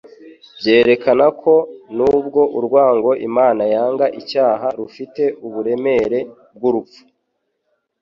[0.59, 1.53] Byerekana ko
[1.95, 6.19] n'ubwo urwango Imana yanga icyaha rufite uburemere
[6.55, 7.01] bw'urupfu,